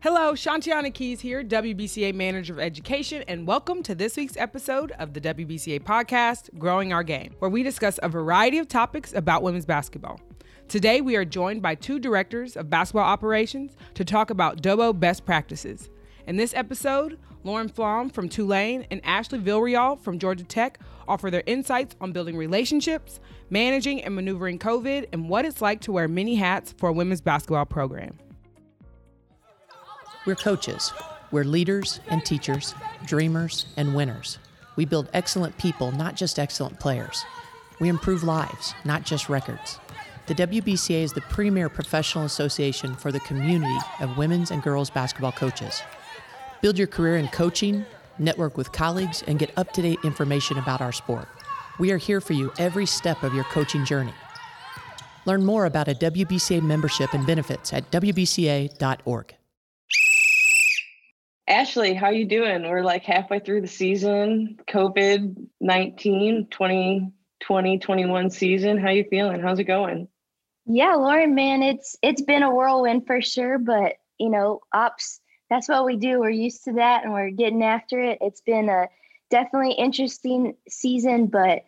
[0.00, 5.12] Hello, Shantiana Keys here, WBCA Manager of Education, and welcome to this week's episode of
[5.12, 9.66] the WBCA podcast, Growing Our Game, where we discuss a variety of topics about women's
[9.66, 10.20] basketball.
[10.68, 15.24] Today, we are joined by two directors of basketball operations to talk about DOBO best
[15.24, 15.90] practices.
[16.28, 20.78] In this episode, Lauren Flom from Tulane and Ashley Villarreal from Georgia Tech
[21.08, 23.18] offer their insights on building relationships,
[23.50, 27.20] managing and maneuvering COVID, and what it's like to wear many hats for a women's
[27.20, 28.16] basketball program.
[30.28, 30.92] We're coaches.
[31.30, 32.74] We're leaders and teachers,
[33.06, 34.36] dreamers and winners.
[34.76, 37.24] We build excellent people, not just excellent players.
[37.80, 39.78] We improve lives, not just records.
[40.26, 45.32] The WBCA is the premier professional association for the community of women's and girls basketball
[45.32, 45.80] coaches.
[46.60, 47.86] Build your career in coaching,
[48.18, 51.26] network with colleagues, and get up to date information about our sport.
[51.78, 54.12] We are here for you every step of your coaching journey.
[55.24, 59.34] Learn more about a WBCA membership and benefits at WBCA.org.
[61.48, 62.68] Ashley, how you doing?
[62.68, 68.76] We're like halfway through the season, COVID-19, 2020, 21 season.
[68.78, 69.40] How you feeling?
[69.40, 70.08] How's it going?
[70.66, 75.68] Yeah, Lauren, man, it's it's been a whirlwind for sure, but you know, ops that's
[75.68, 76.20] what we do.
[76.20, 78.18] We're used to that and we're getting after it.
[78.20, 78.88] It's been a
[79.30, 81.62] definitely interesting season, but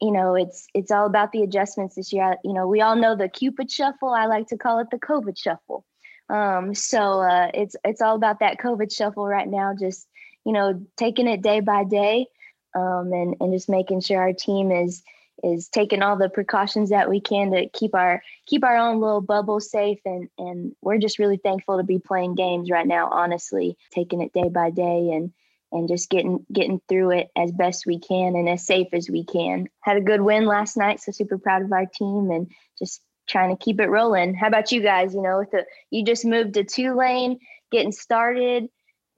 [0.00, 2.36] you know, it's it's all about the adjustments this year.
[2.42, 4.08] You know, we all know the Cupid shuffle.
[4.08, 5.86] I like to call it the COVID shuffle.
[6.28, 9.74] Um, so uh, it's it's all about that COVID shuffle right now.
[9.78, 10.06] Just
[10.44, 12.26] you know, taking it day by day,
[12.74, 15.02] um, and and just making sure our team is
[15.42, 19.20] is taking all the precautions that we can to keep our keep our own little
[19.20, 23.76] bubble safe and and we're just really thankful to be playing games right now honestly
[23.90, 25.32] taking it day by day and
[25.72, 29.24] and just getting getting through it as best we can and as safe as we
[29.24, 33.00] can had a good win last night so super proud of our team and just
[33.32, 34.34] trying to keep it rolling.
[34.34, 35.14] How about you guys?
[35.14, 38.68] You know with the you just moved to Tulane getting started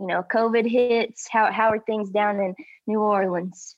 [0.01, 1.29] you know covid hits.
[1.31, 2.55] How how are things down in
[2.87, 3.77] new orleans?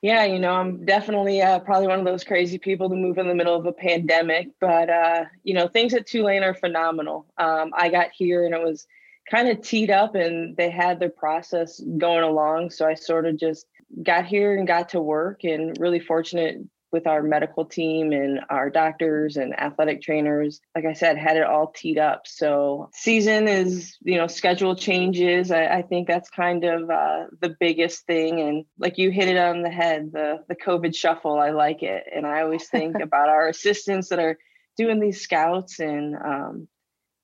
[0.00, 3.26] Yeah, you know, I'm definitely uh, probably one of those crazy people to move in
[3.26, 7.26] the middle of a pandemic, but uh, you know, things at Tulane are phenomenal.
[7.36, 8.86] Um, I got here and it was
[9.28, 13.36] kind of teed up, and they had their process going along, so I sort of
[13.36, 13.66] just
[14.02, 16.58] got here and got to work, and really fortunate
[16.90, 20.60] with our medical team and our doctors and athletic trainers.
[20.74, 22.22] Like i said had it all teed up.
[22.26, 25.50] So season is you know schedule changes.
[25.50, 28.40] I, I think that's kind of uh, the biggest thing.
[28.40, 32.04] And like you hit it on the head the the covid shuffle i like it.
[32.14, 34.38] And i always think about our assistants that are
[34.76, 36.68] doing these scouts and um,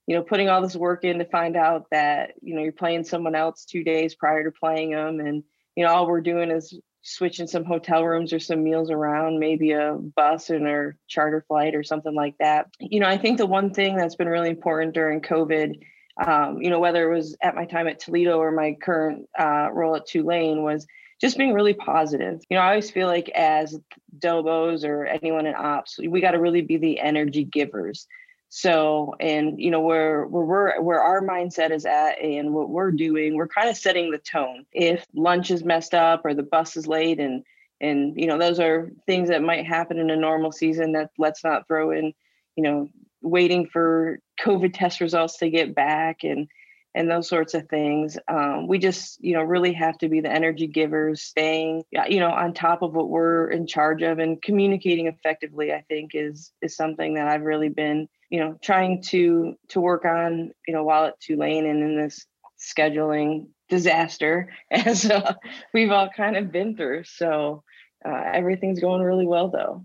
[0.06, 3.04] you know putting all this work in to find out that you know you're playing
[3.04, 5.44] someone else two days prior to playing them and
[5.76, 9.72] you know all we're doing is switching some hotel rooms or some meals around, maybe
[9.72, 12.66] a bus and or charter flight or something like that.
[12.80, 15.80] You know, I think the one thing that's been really important during COVID,
[16.26, 19.68] um, you know, whether it was at my time at Toledo or my current uh,
[19.70, 20.86] role at Tulane, was
[21.20, 22.40] just being really positive.
[22.48, 23.78] You know, I always feel like as
[24.18, 28.06] Dobos or anyone in ops, we got to really be the energy givers.
[28.48, 32.92] So, and you know, where where we're where our mindset is at and what we're
[32.92, 34.64] doing, we're kind of setting the tone.
[34.72, 37.42] If lunch is messed up or the bus is late and
[37.80, 41.42] and you know, those are things that might happen in a normal season that let's
[41.42, 42.14] not throw in,
[42.56, 42.88] you know,
[43.22, 46.48] waiting for COVID test results to get back and
[46.94, 48.16] and those sorts of things.
[48.28, 52.30] Um, we just, you know, really have to be the energy givers, staying, you know,
[52.30, 55.72] on top of what we're in charge of and communicating effectively.
[55.72, 60.04] I think is is something that I've really been you know trying to to work
[60.04, 62.26] on you know while at Tulane and in this
[62.58, 65.34] scheduling disaster as uh,
[65.72, 67.04] we've all kind of been through.
[67.04, 67.62] So
[68.04, 69.84] uh, everything's going really well though.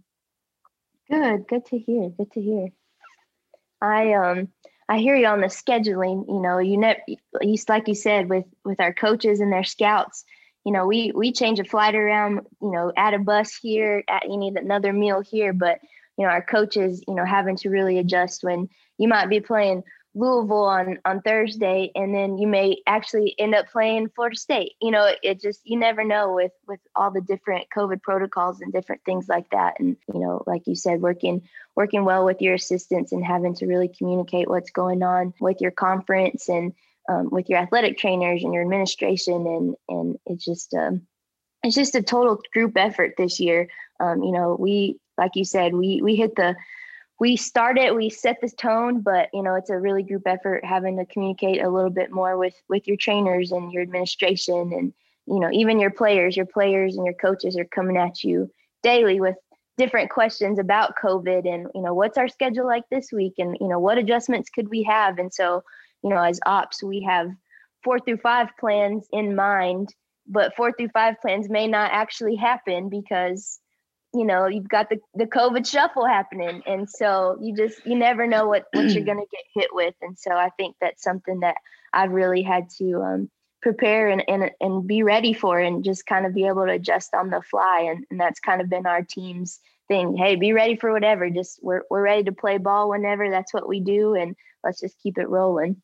[1.09, 2.09] Good, good to hear.
[2.09, 2.67] Good to hear.
[3.81, 4.49] I um
[4.89, 6.27] I hear you on the scheduling.
[6.27, 6.95] You know, you know,
[7.69, 10.25] like you said with with our coaches and their scouts.
[10.65, 12.41] You know, we we change a flight around.
[12.61, 14.03] You know, add a bus here.
[14.09, 15.79] Add, you need another meal here, but
[16.19, 18.67] you know our coaches you know having to really adjust when
[18.97, 19.83] you might be playing
[20.19, 24.73] Louisville on on Thursday and then you may actually end up playing Florida State.
[24.81, 28.73] You know, it just you never know with with all the different COVID protocols and
[28.73, 29.79] different things like that.
[29.79, 33.65] And you know, like you said, working working well with your assistants and having to
[33.65, 36.73] really communicate what's going on with your conference and
[37.07, 41.07] um, with your athletic trainers and your administration and and it's just um,
[41.63, 43.69] it's just a total group effort this year.
[44.01, 46.57] Um, you know, we like you said, we we hit the
[47.19, 50.97] we started, we set the tone, but you know, it's a really group effort having
[50.97, 54.93] to communicate a little bit more with with your trainers and your administration and
[55.27, 58.49] you know, even your players, your players and your coaches are coming at you
[58.81, 59.35] daily with
[59.77, 63.67] different questions about COVID and you know, what's our schedule like this week and you
[63.67, 65.19] know, what adjustments could we have?
[65.19, 65.63] And so
[66.03, 67.29] you know, as ops, we have
[67.83, 69.93] four through five plans in mind,
[70.25, 73.59] but four through five plans may not actually happen because
[74.13, 76.61] you know you've got the the covid shuffle happening.
[76.65, 79.95] And so you just you never know what what you're going to get hit with.
[80.01, 81.55] And so i think that's something that
[81.93, 83.29] i've really had to um,
[83.61, 87.13] prepare and, and and be ready for and just kind of be able to adjust
[87.13, 87.87] on the fly.
[87.89, 90.15] And, and that's kind of been our team's thing.
[90.17, 91.29] Hey be ready for whatever.
[91.29, 93.29] Just we're, we're ready to play ball whenever.
[93.29, 94.15] That's what we do.
[94.15, 95.81] And let's just keep it rolling.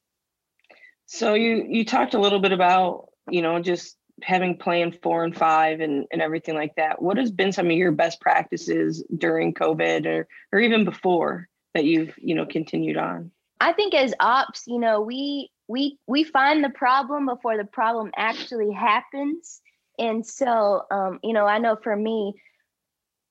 [1.06, 5.36] So you you talked a little bit about you know just having plan four and
[5.36, 9.54] five and and everything like that what has been some of your best practices during
[9.54, 13.30] covid or or even before that you've you know continued on
[13.60, 18.10] i think as ops you know we we we find the problem before the problem
[18.16, 19.62] actually happens
[20.00, 22.34] and so um you know i know for me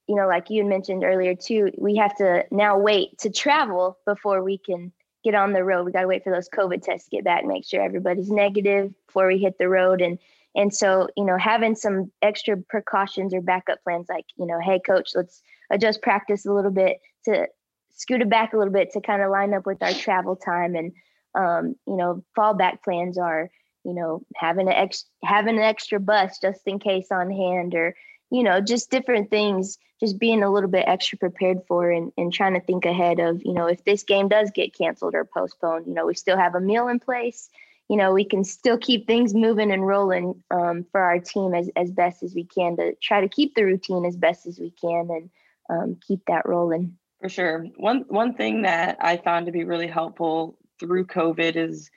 [0.06, 4.42] you know like you mentioned earlier too we have to now wait to travel before
[4.42, 4.92] we can
[5.24, 5.84] get on the road.
[5.84, 8.30] We got to wait for those COVID tests to get back, and make sure everybody's
[8.30, 10.00] negative before we hit the road.
[10.00, 10.18] And
[10.54, 14.80] and so, you know, having some extra precautions or backup plans, like you know, hey,
[14.80, 17.48] coach, let's adjust practice a little bit to
[17.96, 20.74] scoot it back a little bit to kind of line up with our travel time.
[20.74, 20.92] And
[21.34, 23.50] um, you know, fallback plans are,
[23.84, 27.94] you know, having an ex having an extra bus just in case on hand, or
[28.30, 32.32] you know, just different things, just being a little bit extra prepared for and, and
[32.32, 35.86] trying to think ahead of, you know, if this game does get canceled or postponed,
[35.86, 37.48] you know, we still have a meal in place.
[37.88, 41.68] You know, we can still keep things moving and rolling um, for our team as,
[41.76, 44.70] as best as we can to try to keep the routine as best as we
[44.70, 45.30] can and
[45.68, 46.96] um, keep that rolling.
[47.20, 47.66] For sure.
[47.76, 51.90] One one thing that I found to be really helpful through COVID is,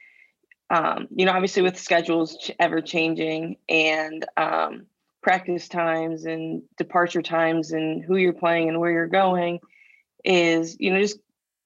[0.69, 4.86] um, you know, obviously with schedules ever changing and um,
[5.22, 9.60] practice times and departure times and who you're playing and where you're going
[10.24, 11.19] is you know just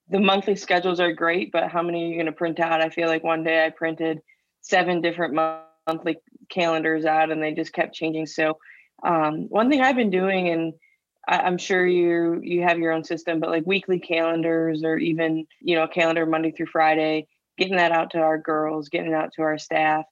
[0.08, 2.80] the monthly schedules are great but how many are you going to print out?
[2.80, 4.20] I feel like one day i printed
[4.60, 5.34] seven different
[5.86, 6.18] monthly
[6.48, 8.26] calendars out and they just kept changing.
[8.26, 8.58] So
[9.02, 10.74] um, one thing i've been doing and
[11.26, 15.46] I, am sure you you have your own system but like weekly calendars or even
[15.60, 17.26] you know calendar monday through friday
[17.58, 20.04] getting that out to our girls getting it out to our staff.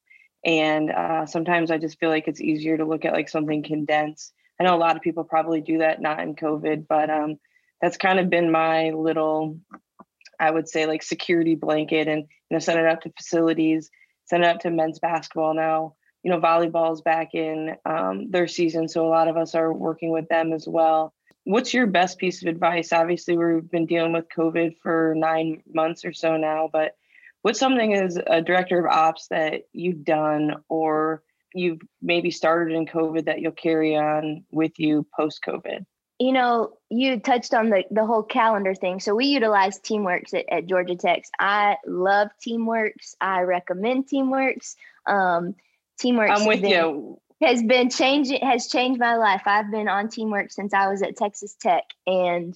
[0.44, 4.32] And uh, sometimes i just feel like it's easier to look at like something condensed.
[4.58, 7.38] I know a lot of people probably do that not in covid but um,
[7.80, 9.58] that's kind of been my little
[10.38, 13.90] i would say like security blanket and you know send it out to facilities
[14.30, 15.94] send it out to men's basketball now.
[16.22, 20.10] You know volleyball's back in um, their season so a lot of us are working
[20.10, 21.12] with them as well.
[21.44, 22.92] What's your best piece of advice?
[22.92, 26.94] Obviously we've been dealing with covid for nine months or so now but
[27.42, 31.22] what's something as a director of ops that you've done or
[31.54, 35.84] you've maybe started in COVID that you'll carry on with you post COVID?
[36.20, 39.00] You know, you touched on the, the whole calendar thing.
[39.00, 41.24] So we utilize Teamworks at, at Georgia Tech.
[41.38, 43.16] I love Teamworks.
[43.20, 44.76] I recommend Teamworks.
[45.06, 45.54] Um,
[46.00, 46.38] Teamworks.
[46.38, 47.20] I'm with been, you.
[47.40, 49.42] Has been changing has changed my life.
[49.46, 52.54] I've been on Teamworks since I was at Texas Tech, and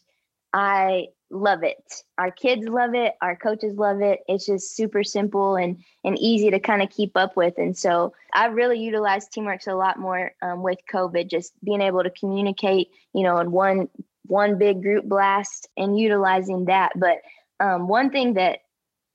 [0.53, 2.03] I love it.
[2.17, 3.15] Our kids love it.
[3.21, 4.21] Our coaches love it.
[4.29, 7.55] It's just super simple and and easy to kind of keep up with.
[7.59, 12.03] And so I really utilized Teamworks a lot more um, with COVID, just being able
[12.03, 13.89] to communicate, you know, in one
[14.27, 16.93] one big group blast and utilizing that.
[16.97, 17.19] But
[17.61, 18.61] um, one thing that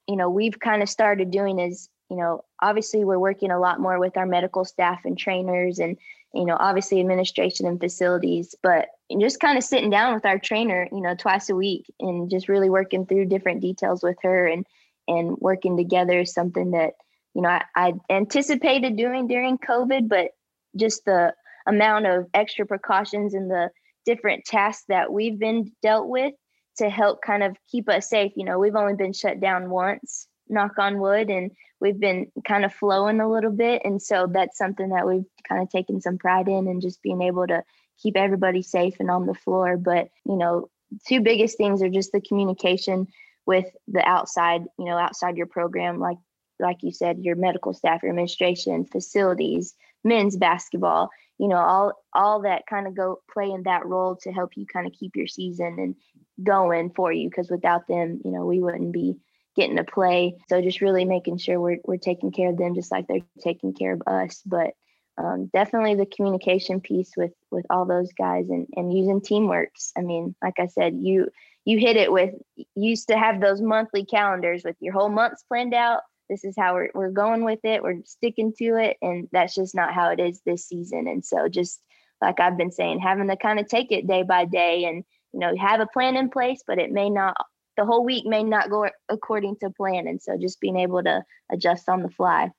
[0.08, 3.80] you know we've kind of started doing is, you know, obviously we're working a lot
[3.80, 5.98] more with our medical staff and trainers and
[6.34, 8.88] you know, obviously administration and facilities, but
[9.20, 12.48] just kind of sitting down with our trainer, you know, twice a week and just
[12.48, 14.66] really working through different details with her and
[15.08, 16.94] and working together is something that,
[17.34, 20.32] you know, I, I anticipated doing during COVID, but
[20.76, 21.34] just the
[21.66, 23.72] amount of extra precautions and the
[24.06, 26.34] different tasks that we've been dealt with
[26.78, 28.32] to help kind of keep us safe.
[28.36, 32.66] You know, we've only been shut down once, knock on wood, and we've been kind
[32.66, 33.84] of flowing a little bit.
[33.86, 37.22] And so that's something that we've kind of taken some pride in and just being
[37.22, 37.64] able to
[38.02, 39.78] keep everybody safe and on the floor.
[39.78, 40.70] But, you know,
[41.08, 43.08] two biggest things are just the communication
[43.46, 46.18] with the outside, you know, outside your program, like
[46.60, 52.42] like you said, your medical staff, your administration, facilities, men's basketball, you know, all all
[52.42, 55.28] that kind of go play in that role to help you kind of keep your
[55.28, 55.96] season and
[56.44, 57.30] going for you.
[57.30, 59.16] Because without them, you know, we wouldn't be
[59.60, 60.36] getting to play.
[60.48, 63.74] So just really making sure we're we're taking care of them just like they're taking
[63.74, 64.42] care of us.
[64.46, 64.72] But
[65.18, 69.92] um, definitely the communication piece with with all those guys and and using teamworks.
[69.98, 71.28] I mean, like I said, you
[71.66, 72.34] you hit it with
[72.76, 76.02] used to have those monthly calendars with your whole months planned out.
[76.30, 77.84] This is how we're we're going with it.
[77.84, 81.08] We're sticking to it, and that's just not how it is this season.
[81.08, 81.82] And so just
[82.22, 85.40] like I've been saying, having to kind of take it day by day and you
[85.40, 87.36] know have a plan in place, but it may not
[87.80, 91.24] the whole week may not go according to plan and so just being able to
[91.50, 92.52] adjust on the fly.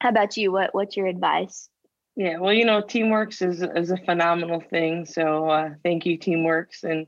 [0.00, 0.50] How about you?
[0.50, 1.68] What what's your advice?
[2.16, 6.82] Yeah well you know teamworks is is a phenomenal thing so uh, thank you teamworks
[6.82, 7.06] and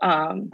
[0.00, 0.50] um,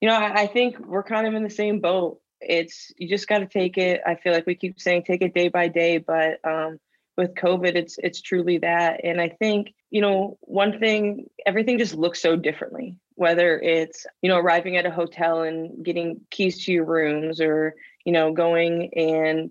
[0.00, 2.20] you know I, I think we're kind of in the same boat.
[2.40, 5.32] It's you just got to take it i feel like we keep saying take it
[5.32, 6.80] day by day but um,
[7.16, 11.94] with covid it's it's truly that and i think you know one thing everything just
[11.94, 16.72] looks so differently whether it's you know arriving at a hotel and getting keys to
[16.72, 17.72] your rooms or
[18.04, 19.50] you know going and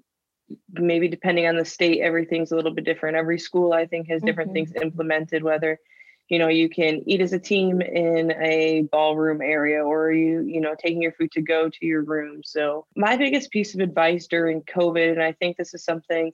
[0.74, 4.22] maybe depending on the state everything's a little bit different every school i think has
[4.22, 4.66] different mm-hmm.
[4.66, 5.80] things implemented whether
[6.28, 10.60] you know you can eat as a team in a ballroom area or you you
[10.60, 14.28] know taking your food to go to your room so my biggest piece of advice
[14.28, 16.34] during covid and i think this is something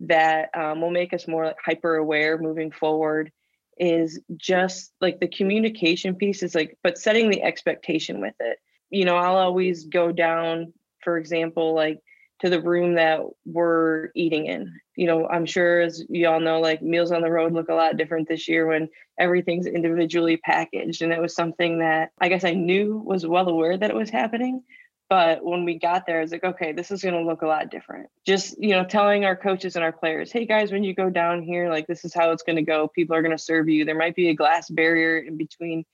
[0.00, 3.30] that um, will make us more like hyper aware moving forward
[3.78, 8.58] is just like the communication piece is like but setting the expectation with it.
[8.90, 12.00] You know i'll always go down for example like
[12.40, 14.72] to the room that we're eating in.
[14.96, 17.74] You know i'm sure as you all know like meals on the road look a
[17.74, 22.44] lot different this year when everything's individually packaged and it was something that i guess
[22.44, 24.62] i knew was well aware that it was happening
[25.08, 27.70] but when we got there, it's like, okay, this is going to look a lot
[27.70, 28.08] different.
[28.26, 31.42] Just, you know, telling our coaches and our players, hey guys, when you go down
[31.42, 32.88] here, like this is how it's going to go.
[32.88, 33.84] People are going to serve you.
[33.84, 35.84] There might be a glass barrier in between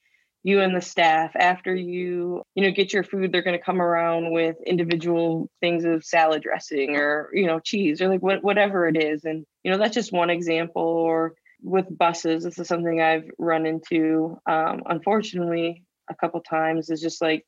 [0.43, 1.31] you and the staff.
[1.35, 5.85] After you, you know, get your food, they're going to come around with individual things
[5.85, 9.23] of salad dressing or, you know, cheese or like what, whatever it is.
[9.23, 10.83] And, you know, that's just one example.
[10.83, 17.01] Or with buses, this is something I've run into, um, unfortunately, a couple times is
[17.01, 17.45] just like,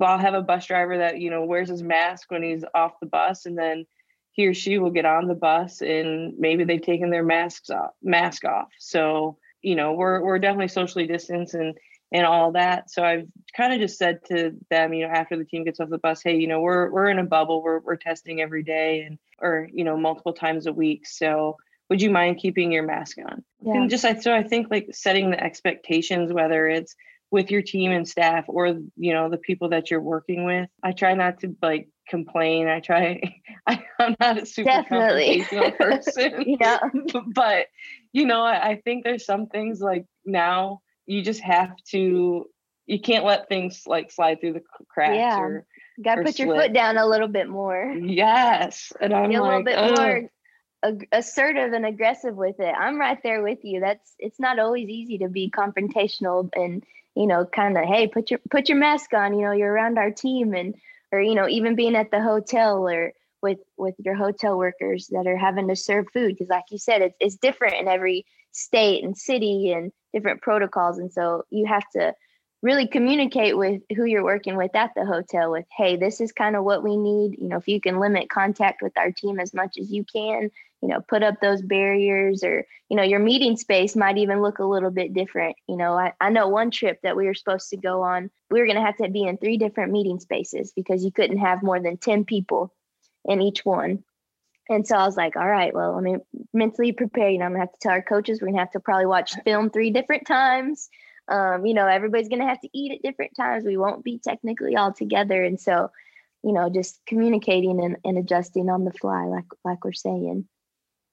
[0.00, 3.06] I'll have a bus driver that you know wears his mask when he's off the
[3.06, 3.86] bus, and then
[4.32, 7.92] he or she will get on the bus and maybe they've taken their masks off,
[8.02, 8.68] mask off.
[8.78, 11.74] So you know we're we're definitely socially distanced and
[12.12, 12.90] and all that.
[12.90, 15.88] So I've kind of just said to them, you know, after the team gets off
[15.88, 17.62] the bus, hey, you know, we're we're in a bubble.
[17.62, 21.06] We're we're testing every day and or you know multiple times a week.
[21.06, 21.56] So
[21.90, 23.44] would you mind keeping your mask on?
[23.62, 23.74] Yeah.
[23.74, 26.94] And just I so I think like setting the expectations, whether it's
[27.34, 30.70] with your team and staff or you know the people that you're working with.
[30.84, 32.68] I try not to like complain.
[32.68, 33.20] I try
[33.66, 35.40] I, am not a super Definitely.
[35.42, 36.44] confrontational person.
[36.60, 36.78] Yeah.
[37.34, 37.66] But
[38.12, 42.46] you know I, I think there's some things like now you just have to
[42.86, 45.40] you can't let things like slide through the cracks yeah.
[45.40, 45.66] or
[45.98, 46.46] you gotta put slip.
[46.46, 47.92] your foot down a little bit more.
[48.00, 48.92] Yes.
[49.00, 50.30] And i'm Be a like, little bit more
[51.10, 52.74] assertive and aggressive with it.
[52.78, 53.80] I'm right there with you.
[53.80, 56.84] That's it's not always easy to be confrontational and
[57.14, 59.98] you know, kind of, hey, put your put your mask on, you know, you're around
[59.98, 60.74] our team and
[61.12, 65.26] or you know, even being at the hotel or with with your hotel workers that
[65.26, 69.04] are having to serve food because like you said it's, it's different in every state
[69.04, 70.98] and city and different protocols.
[70.98, 72.14] And so you have to
[72.64, 76.56] really communicate with who you're working with at the hotel with hey this is kind
[76.56, 77.38] of what we need.
[77.38, 80.50] You know if you can limit contact with our team as much as you can
[80.80, 84.58] you know put up those barriers or you know your meeting space might even look
[84.60, 85.56] a little bit different.
[85.68, 88.60] You know i, I know one trip that we were supposed to go on we
[88.60, 91.62] were going to have to be in three different meeting spaces because you couldn't have
[91.62, 92.72] more than 10 people
[93.24, 94.04] in each one.
[94.70, 96.20] And so I was like, all right, well, I mean,
[96.52, 97.28] mentally prepare.
[97.28, 99.34] You know, I'm gonna have to tell our coaches we're gonna have to probably watch
[99.44, 100.88] film three different times
[101.28, 103.64] um, you know, everybody's going to have to eat at different times.
[103.64, 105.42] We won't be technically all together.
[105.42, 105.90] And so,
[106.42, 110.46] you know, just communicating and, and adjusting on the fly, like, like we're saying.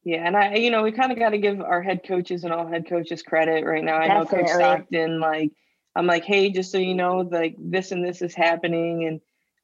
[0.03, 2.51] Yeah, and I, you know, we kind of got to give our head coaches and
[2.51, 3.97] all head coaches credit right now.
[3.97, 4.37] I Definitely.
[4.37, 5.51] know Coach Stockton, like,
[5.95, 9.21] I'm like, hey, just so you know, like this and this is happening, and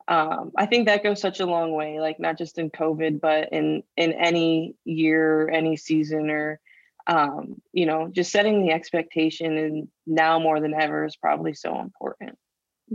[0.10, 2.00] um, I think that goes such a long way.
[2.00, 6.60] Like, not just in COVID, but in in any year, any season, or
[7.08, 11.80] um, you know, just setting the expectation and now more than ever is probably so
[11.80, 12.38] important.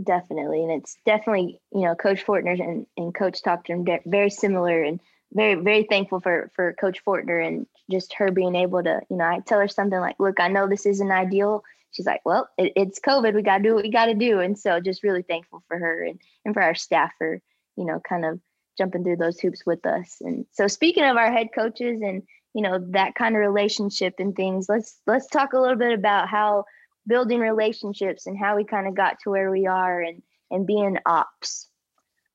[0.01, 0.63] Definitely.
[0.63, 4.99] And it's definitely, you know, Coach Fortner and, and Coach Stockton very similar and
[5.31, 9.25] very, very thankful for for Coach Fortner and just her being able to, you know,
[9.25, 11.63] I tell her something like, look, I know this isn't ideal.
[11.91, 13.35] She's like, well, it, it's COVID.
[13.35, 14.39] We got to do what we got to do.
[14.39, 17.39] And so just really thankful for her and, and for our staff for,
[17.75, 18.39] you know, kind of
[18.77, 20.17] jumping through those hoops with us.
[20.21, 24.35] And so speaking of our head coaches and you know that kind of relationship and
[24.35, 24.67] things.
[24.69, 26.65] Let's let's talk a little bit about how
[27.07, 30.97] building relationships and how we kind of got to where we are and and being
[31.05, 31.69] ops.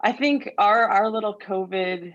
[0.00, 2.14] I think our our little covid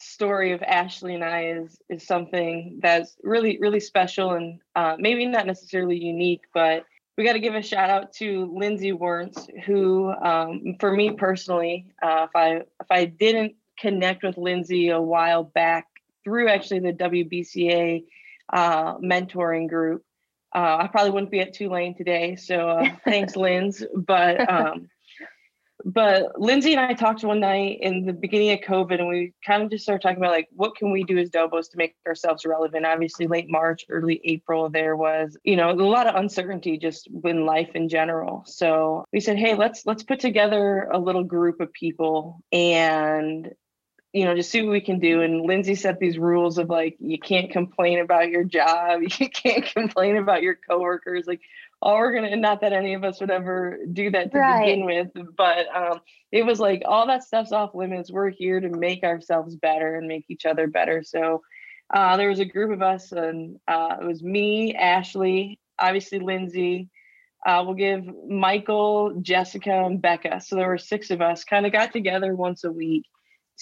[0.00, 5.26] story of ashley and i is is something that's really really special and uh, maybe
[5.26, 6.84] not necessarily unique but
[7.16, 11.86] we got to give a shout out to lindsay Warrants, who um, for me personally
[12.02, 15.86] uh, if i if i didn't connect with lindsay a while back
[16.24, 18.04] through actually the WBCA
[18.52, 20.04] uh, mentoring group.
[20.54, 23.82] Uh, I probably wouldn't be at Tulane today, so uh, thanks, Linz.
[23.94, 24.90] But um,
[25.84, 29.62] but Lindsay and I talked one night in the beginning of COVID, and we kind
[29.62, 32.44] of just started talking about like what can we do as Dobos to make ourselves
[32.44, 32.86] relevant.
[32.86, 37.46] Obviously, late March, early April, there was you know a lot of uncertainty just in
[37.46, 38.44] life in general.
[38.46, 43.52] So we said, hey, let's let's put together a little group of people and
[44.12, 45.22] you know, just see what we can do.
[45.22, 49.64] And Lindsay set these rules of like, you can't complain about your job, you can't
[49.64, 51.24] complain about your coworkers.
[51.26, 51.40] Like,
[51.80, 54.66] all we're gonna, not that any of us would ever do that to right.
[54.66, 56.00] begin with, but um,
[56.30, 58.10] it was like all that stuff's off limits.
[58.10, 61.02] We're here to make ourselves better and make each other better.
[61.02, 61.42] So
[61.92, 66.88] uh, there was a group of us, and uh, it was me, Ashley, obviously Lindsay.
[67.44, 70.40] Uh, we'll give Michael, Jessica, and Becca.
[70.40, 71.42] So there were six of us.
[71.42, 73.06] Kind of got together once a week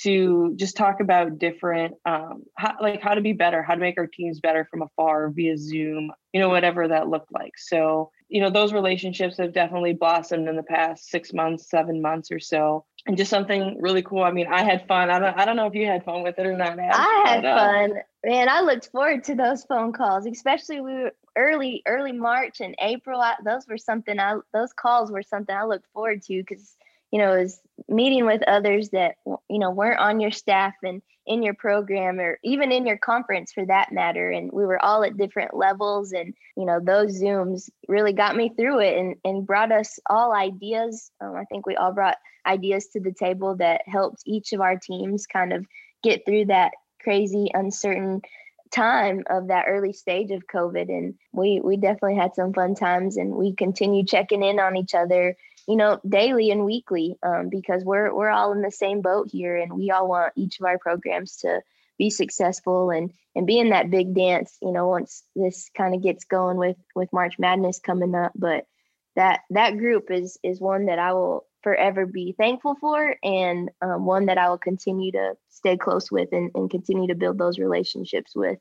[0.03, 3.99] to just talk about different um, how, like how to be better how to make
[3.99, 7.57] our teams better from afar via zoom you know whatever that looked like.
[7.57, 12.31] So you know those relationships have definitely blossomed in the past six months seven months
[12.31, 12.85] or so.
[13.07, 15.11] And just something really cool i mean i had fun.
[15.11, 17.45] I don't, I don't know if you had fun with it or not i had
[17.45, 17.95] uh, fun.
[18.25, 22.75] Man i looked forward to those phone calls especially we were early early march and
[22.79, 26.77] april I, those were something i those calls were something i looked forward to because
[27.11, 31.43] you know, is meeting with others that, you know, weren't on your staff and in
[31.43, 34.31] your program or even in your conference for that matter.
[34.31, 36.13] And we were all at different levels.
[36.13, 40.33] And, you know, those Zooms really got me through it and, and brought us all
[40.35, 41.11] ideas.
[41.21, 44.77] Um, I think we all brought ideas to the table that helped each of our
[44.77, 45.67] teams kind of
[46.03, 48.23] get through that crazy, uncertain
[48.71, 50.89] time of that early stage of COVID.
[50.89, 54.95] And we we definitely had some fun times and we continue checking in on each
[54.95, 55.37] other
[55.71, 59.57] you know, daily and weekly um, because we're we're all in the same boat here,
[59.57, 61.63] and we all want each of our programs to
[61.97, 64.59] be successful and and be in that big dance.
[64.61, 68.67] You know, once this kind of gets going with with March Madness coming up, but
[69.15, 74.07] that that group is is one that I will forever be thankful for and um,
[74.07, 77.61] one that I will continue to stay close with and, and continue to build those
[77.61, 78.59] relationships with.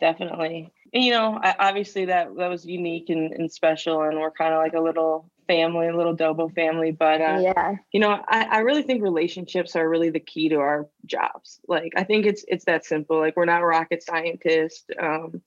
[0.00, 0.72] Definitely.
[0.94, 4.72] You know, obviously that that was unique and, and special, and we're kind of like
[4.72, 6.92] a little family, a little Dobo family.
[6.92, 10.56] But uh, yeah, you know, I, I really think relationships are really the key to
[10.56, 11.60] our jobs.
[11.66, 13.18] Like I think it's it's that simple.
[13.18, 14.84] Like we're not rocket scientists.
[15.00, 15.42] Um,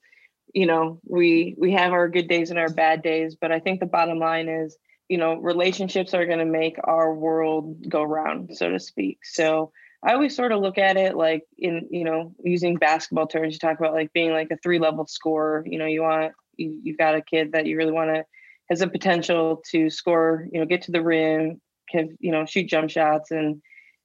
[0.53, 3.79] you know, we we have our good days and our bad days, but I think
[3.79, 8.55] the bottom line is, you know, relationships are going to make our world go round,
[8.57, 9.19] so to speak.
[9.23, 13.53] So I always sort of look at it like in, you know, using basketball terms,
[13.53, 15.63] you talk about like being like a three level scorer.
[15.65, 18.25] You know, you want you, you've got a kid that you really want to
[18.69, 22.67] has a potential to score, you know, get to the rim, can, you know, shoot
[22.67, 23.61] jump shots and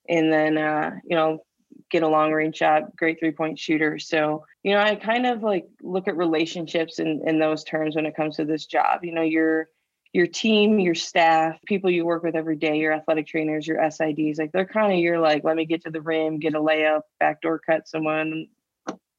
[0.09, 1.45] and then uh, you know,
[1.91, 3.99] get a long range shot, great three point shooter.
[3.99, 8.07] So, you know, I kind of like look at relationships in, in those terms when
[8.07, 9.05] it comes to this job.
[9.05, 9.69] You know, your
[10.13, 14.39] your team, your staff, people you work with every day, your athletic trainers, your SIDs,
[14.39, 17.01] like they're kind of your like, let me get to the rim, get a layup,
[17.19, 18.47] backdoor cut someone,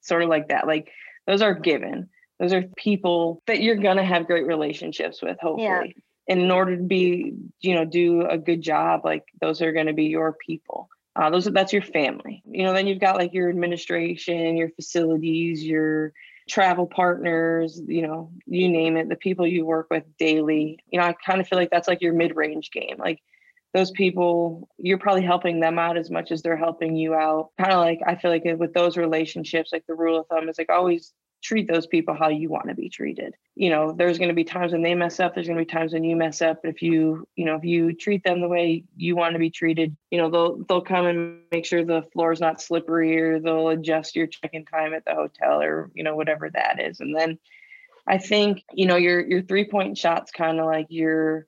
[0.02, 0.68] sort of like that.
[0.68, 0.90] Like
[1.28, 5.66] those are given those are people that you're going to have great relationships with hopefully.
[5.66, 6.34] Yeah.
[6.34, 9.88] and in order to be you know do a good job like those are going
[9.88, 10.90] to be your people.
[11.18, 12.44] Uh, those are, that's your family.
[12.46, 16.14] You know then you've got like your administration your facilities your
[16.48, 20.80] travel partners you know you name it the people you work with daily.
[20.92, 22.98] You know i kind of feel like that's like your mid-range game.
[22.98, 23.20] Like
[23.74, 27.52] those people you're probably helping them out as much as they're helping you out.
[27.58, 30.58] Kind of like i feel like with those relationships like the rule of thumb is
[30.58, 33.36] like always treat those people how you want to be treated.
[33.56, 35.72] You know, there's going to be times when they mess up, there's going to be
[35.72, 36.62] times when you mess up.
[36.64, 39.52] But if you, you know, if you treat them the way you want to be
[39.52, 43.40] treated, you know, they'll they'll come and make sure the floor is not slippery or
[43.40, 47.00] they'll adjust your check-in time at the hotel or, you know, whatever that is.
[47.00, 47.38] And then
[48.08, 51.48] I think, you know, your your three-point shots kind of like your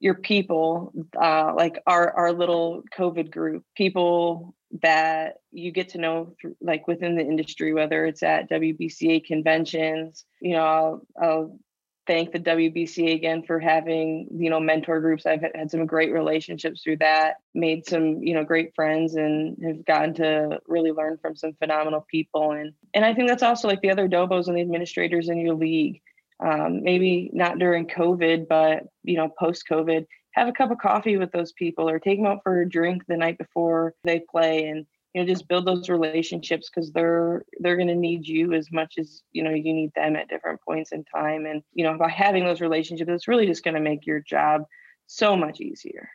[0.00, 6.34] your people, uh, like our our little COVID group, people that you get to know
[6.40, 10.24] through, like within the industry, whether it's at WBCA conventions.
[10.40, 11.58] You know, I'll, I'll
[12.06, 15.26] thank the WBCA again for having you know mentor groups.
[15.26, 19.84] I've had some great relationships through that, made some you know great friends, and have
[19.84, 22.52] gotten to really learn from some phenomenal people.
[22.52, 25.54] And and I think that's also like the other dobos and the administrators in your
[25.54, 26.00] league.
[26.44, 31.16] Um, maybe not during COVID, but you know post COVID, have a cup of coffee
[31.16, 34.66] with those people or take them out for a drink the night before they play
[34.68, 38.70] and you know just build those relationships because they're they're going to need you as
[38.72, 41.96] much as you know you need them at different points in time and you know
[41.96, 44.64] by having those relationships it's really just going to make your job
[45.06, 46.08] so much easier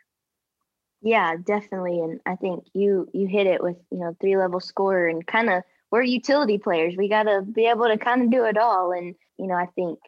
[1.02, 5.08] yeah definitely and i think you you hit it with you know three level scorer
[5.08, 6.94] and kind of we're utility players.
[6.96, 8.92] We got to be able to kind of do it all.
[8.92, 9.98] And, you know, I think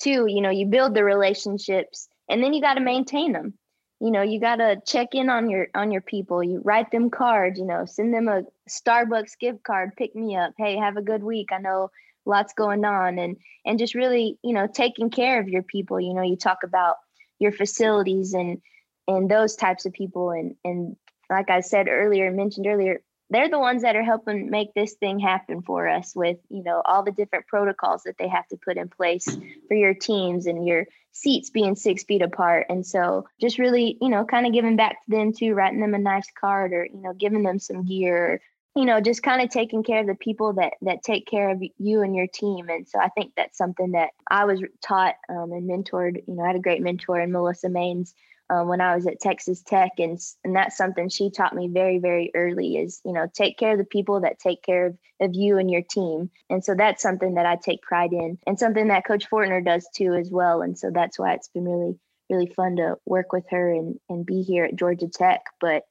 [0.00, 3.54] too, you know, you build the relationships and then you got to maintain them.
[4.00, 6.42] You know, you got to check in on your on your people.
[6.42, 10.54] You write them cards, you know, send them a Starbucks gift card, pick me up.
[10.56, 11.48] Hey, have a good week.
[11.52, 11.90] I know
[12.24, 16.00] lots going on and and just really, you know, taking care of your people.
[16.00, 16.96] You know, you talk about
[17.38, 18.60] your facilities and
[19.06, 20.96] and those types of people and and
[21.28, 25.20] like I said earlier, mentioned earlier, they're the ones that are helping make this thing
[25.20, 28.76] happen for us with you know all the different protocols that they have to put
[28.76, 29.26] in place
[29.68, 32.66] for your teams and your seats being six feet apart.
[32.68, 35.94] And so just really you know kind of giving back to them too writing them
[35.94, 38.40] a nice card or you know giving them some gear
[38.76, 41.62] you know just kind of taking care of the people that that take care of
[41.78, 42.68] you and your team.
[42.68, 46.44] And so i think that's something that i was taught um, and mentored you know
[46.44, 48.14] i had a great mentor in melissa maines
[48.50, 51.98] um, when I was at Texas Tech, and and that's something she taught me very
[51.98, 55.30] very early is you know take care of the people that take care of, of
[55.34, 58.88] you and your team, and so that's something that I take pride in, and something
[58.88, 62.52] that Coach Fortner does too as well, and so that's why it's been really really
[62.54, 65.84] fun to work with her and and be here at Georgia Tech, but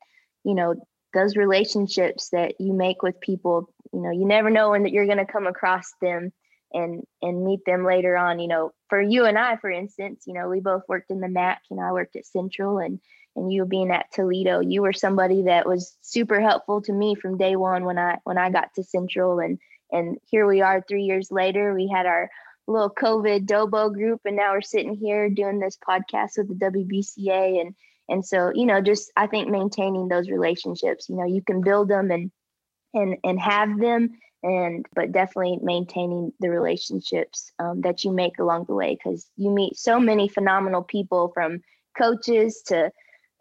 [0.43, 0.75] you know
[1.13, 5.05] those relationships that you make with people, you know you never know when that you're
[5.05, 6.33] going to come across them
[6.73, 10.33] and and meet them later on you know for you and i for instance you
[10.33, 12.99] know we both worked in the mac you know i worked at central and
[13.35, 17.37] and you being at toledo you were somebody that was super helpful to me from
[17.37, 19.57] day one when i when i got to central and
[19.91, 22.29] and here we are three years later we had our
[22.67, 27.61] little covid dobo group and now we're sitting here doing this podcast with the wbca
[27.61, 27.73] and
[28.09, 31.89] and so you know just i think maintaining those relationships you know you can build
[31.89, 32.31] them and
[32.93, 34.11] and and have them
[34.43, 39.49] and but definitely maintaining the relationships um, that you make along the way because you
[39.49, 41.61] meet so many phenomenal people from
[41.97, 42.91] coaches to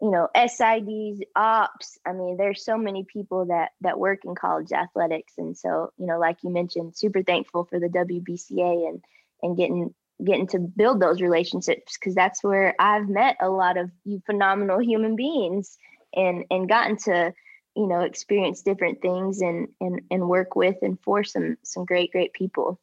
[0.01, 1.97] you know sids ops.
[2.05, 5.33] I mean there's so many people that that work in college athletics.
[5.37, 9.03] And so you know like you mentioned super thankful for the wbca and
[9.41, 13.89] and getting getting to build those relationships because that's where i've met a lot of
[14.03, 15.77] you phenomenal human beings
[16.13, 17.33] and and gotten to
[17.79, 22.11] you know experience different things and and and work with and for some some great
[22.11, 22.77] great people.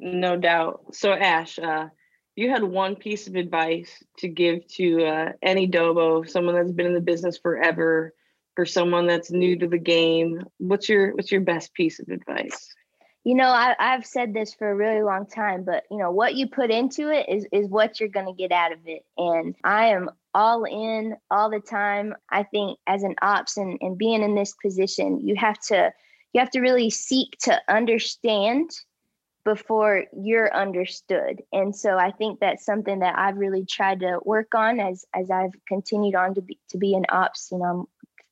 [0.00, 0.94] No doubt.
[0.96, 1.88] So ash uh
[2.34, 6.86] you had one piece of advice to give to uh, any dobo someone that's been
[6.86, 8.14] in the business forever
[8.54, 10.42] for someone that's new to the game.
[10.58, 12.74] What's your what's your best piece of advice?
[13.22, 16.34] You know I, i've said this for a really long time but you know what
[16.34, 19.04] you put into it is is what you're going to get out of it.
[19.16, 23.98] And i am all in all the time i think as an ops and, and
[23.98, 25.92] being in this position you have to
[26.32, 28.70] you have to really seek to understand
[29.44, 31.42] before you're understood.
[31.52, 35.30] And so i think that's something that i've really tried to work on as as
[35.30, 37.48] i've continued on to be to be an ops.
[37.50, 37.84] You know i'm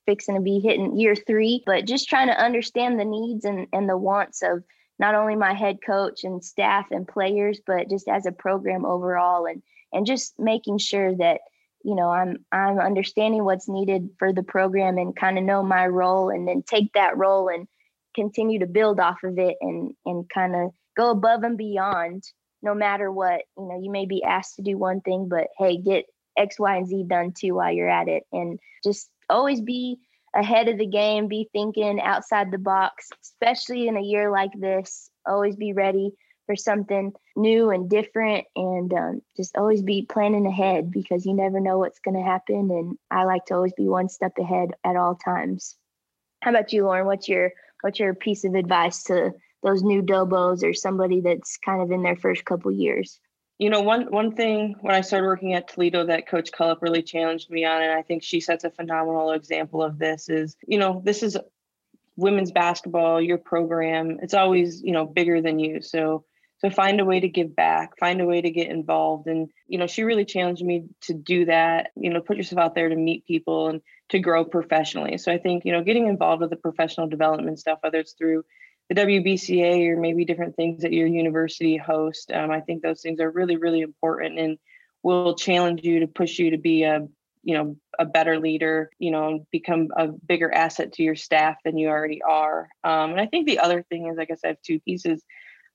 [0.05, 3.89] fixing to be hitting year three but just trying to understand the needs and and
[3.89, 4.63] the wants of
[4.99, 9.47] not only my head coach and staff and players but just as a program overall
[9.47, 11.41] and and just making sure that
[11.87, 15.87] you know i'm i'm understanding what's needed for the program and kind of know my
[15.87, 17.69] role and then take that role and
[18.17, 22.25] continue to build off of it and and kind of go above and beyond
[22.63, 23.43] no matter what.
[23.57, 26.77] You know you may be asked to do one thing but hey get x y
[26.77, 28.25] and z done too while you're at it.
[28.33, 29.99] And just always be
[30.35, 35.09] ahead of the game be thinking outside the box especially in a year like this.
[35.25, 36.13] Always be ready
[36.47, 41.61] for something new and different and um, just always be planning ahead because you never
[41.61, 44.97] know what's going to happen and i like to always be one step ahead at
[44.97, 45.77] all times.
[46.43, 47.07] How about you lauren?
[47.07, 49.33] What's your what's your piece of advice to
[49.63, 53.21] those new dobos or somebody that's kind of in their first couple years?
[53.59, 57.03] You know one one thing when i started working at toledo that coach Cullop really
[57.03, 60.79] challenged me on and i think she sets a phenomenal example of this is you
[60.79, 61.39] know this is
[62.17, 64.19] women's basketball your program.
[64.23, 65.81] It's always you know bigger than you.
[65.81, 66.25] So
[66.59, 69.27] so find a way to give back find a way to get involved.
[69.27, 72.75] And you know she really challenged me to do that you know put yourself out
[72.75, 75.19] there to meet people and to grow professionally.
[75.19, 78.45] So i think you know getting involved with the professional development stuff whether it's through
[78.89, 83.21] the wbca or maybe different things that your university host um, i think those things
[83.21, 84.59] are really really important and
[85.03, 87.07] will challenge you to push you to be a
[87.43, 91.79] you know a better leader you know become a bigger asset to your staff than
[91.79, 92.69] you already are.
[92.85, 95.23] Um, and i think the other thing is i guess i have two pieces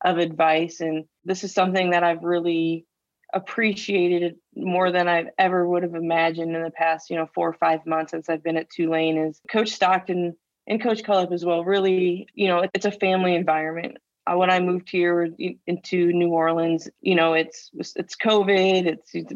[0.03, 0.81] of advice.
[0.81, 2.85] And this is something that I've really
[3.33, 7.53] appreciated more than I've ever would have imagined in the past, you know, four or
[7.53, 10.35] five months since I've been at Tulane is Coach Stockton
[10.67, 11.63] and Coach Cullop as well.
[11.63, 13.97] Really, you know, it's a family environment.
[14.27, 15.29] Uh, when I moved here
[15.65, 18.85] into New Orleans, you know, it's it's COVID.
[18.85, 19.33] It's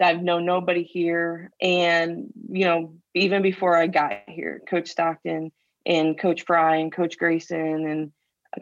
[0.00, 5.52] I've known nobody here, and you know, even before I got here, Coach Stockton
[5.84, 8.12] and Coach Fry and Coach Grayson and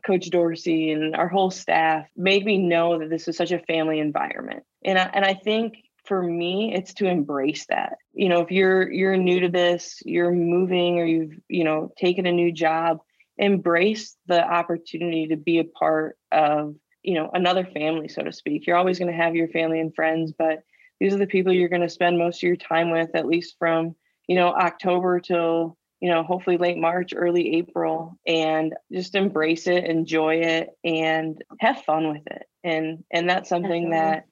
[0.05, 3.98] Coach Dorsey and our whole staff made me know that this was such a family
[3.98, 4.64] environment.
[4.85, 5.74] And I, and I think
[6.05, 7.94] for me it's to embrace that.
[8.12, 12.26] You know, if you're you're new to this, you're moving or you've, you know, taken
[12.26, 12.98] a new job,
[13.38, 18.66] embrace the opportunity to be a part of, you know, another family so to speak.
[18.66, 20.62] You're always going to have your family and friends, but
[21.00, 23.57] these are the people you're going to spend most of your time with at least
[23.59, 23.94] from,
[24.28, 29.85] you know, October till you know, hopefully late March, early April, and just embrace it,
[29.85, 32.43] enjoy it, and have fun with it.
[32.65, 34.25] And and that's something Definitely.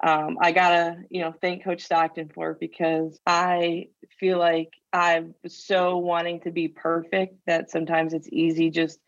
[0.00, 3.88] that um, I gotta, you know, thank Coach Stockton for because I
[4.20, 9.00] feel like I'm so wanting to be perfect that sometimes it's easy just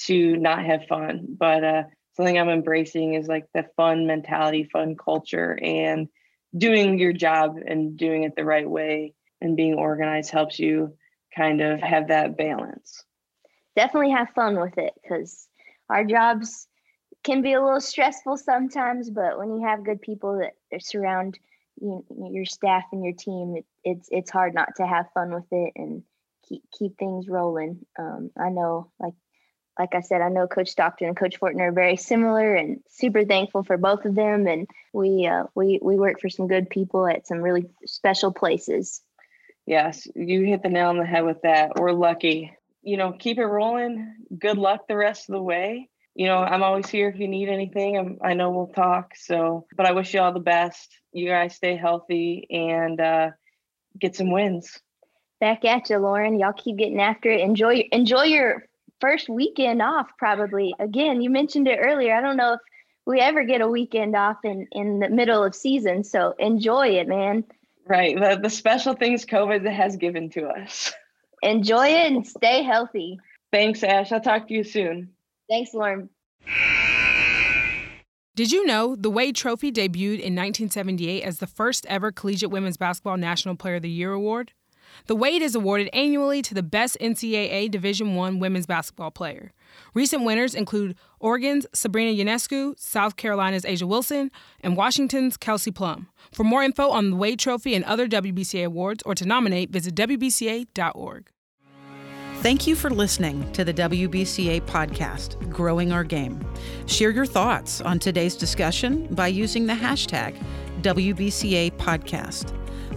[0.00, 1.24] to not have fun.
[1.38, 1.82] But uh,
[2.18, 6.08] something I'm embracing is like the fun mentality, fun culture, and
[6.54, 10.94] doing your job and doing it the right way and being organized helps you
[11.34, 13.04] kind of have that balance.
[13.76, 15.48] Definitely have fun with it because
[15.88, 16.68] our jobs
[17.24, 21.38] can be a little stressful sometimes, but when you have good people that surround
[21.80, 25.50] you, your staff and your team, it, it's it's hard not to have fun with
[25.50, 26.02] it and
[26.48, 27.84] keep keep things rolling.
[27.98, 29.14] Um, I know, like
[29.78, 33.24] like I said, I know Coach Stockton and Coach Fortner are very similar, and super
[33.24, 34.46] thankful for both of them.
[34.46, 39.02] And we uh, we we work for some good people at some really special places.
[39.66, 41.72] Yes, you hit the nail on the head with that.
[41.76, 42.52] We're lucky.
[42.82, 44.14] You know, keep it rolling.
[44.38, 45.88] Good luck the rest of the way.
[46.14, 47.98] You know, I'm always here if you need anything.
[47.98, 49.16] I'm, i know we'll talk.
[49.16, 50.96] So, but I wish you all the best.
[51.12, 53.30] You guys stay healthy and uh,
[53.98, 54.80] get some wins.
[55.40, 56.38] Back at you, Lauren.
[56.38, 57.40] Y'all keep getting after it.
[57.40, 58.66] Enjoy enjoy your
[59.00, 60.10] first weekend off.
[60.18, 61.20] Probably again.
[61.20, 62.14] You mentioned it earlier.
[62.14, 62.60] I don't know if
[63.06, 66.04] we ever get a weekend off in in the middle of season.
[66.04, 67.44] So enjoy it, man.
[67.86, 68.18] Right.
[68.18, 70.92] The, the special things COVID has given to us.
[71.42, 73.18] Enjoy it and stay healthy.
[73.52, 74.10] Thanks, Ash.
[74.10, 75.10] I'll talk to you soon.
[75.48, 76.08] Thanks, Lauren.
[78.34, 82.76] Did you know the Wade Trophy debuted in 1978 as the first ever Collegiate Women's
[82.76, 84.52] Basketball National Player of the Year award?
[85.06, 89.52] The Wade is awarded annually to the best NCAA Division I women's basketball player.
[89.92, 94.30] Recent winners include Oregon's Sabrina Ionescu, South Carolina's A'ja Wilson,
[94.60, 96.08] and Washington's Kelsey Plum.
[96.32, 99.94] For more info on the Wade Trophy and other WBCA awards or to nominate, visit
[99.94, 101.30] WBCA.org.
[102.44, 106.44] Thank you for listening to the WBCA podcast, Growing Our Game.
[106.84, 110.36] Share your thoughts on today's discussion by using the hashtag
[110.82, 112.52] WBCA Podcast.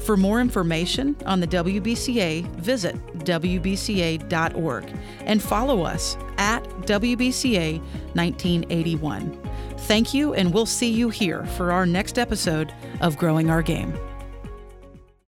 [0.07, 7.79] For more information on the WBCA, visit WBCA.org and follow us at WBCA
[8.15, 9.37] 1981.
[9.79, 13.99] Thank you, and we'll see you here for our next episode of Growing Our Game.